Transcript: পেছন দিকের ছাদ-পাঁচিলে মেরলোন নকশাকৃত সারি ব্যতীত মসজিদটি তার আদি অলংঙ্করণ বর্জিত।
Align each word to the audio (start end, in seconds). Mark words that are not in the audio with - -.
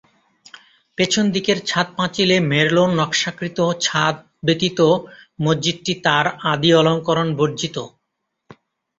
পেছন 0.97 1.25
দিকের 1.35 1.57
ছাদ-পাঁচিলে 1.65 2.37
মেরলোন 2.51 2.89
নকশাকৃত 2.99 3.57
সারি 3.79 4.15
ব্যতীত 4.45 4.79
মসজিদটি 5.39 5.93
তার 6.05 6.25
আদি 6.51 6.69
অলংঙ্করণ 6.73 7.27
বর্জিত। 7.39 7.77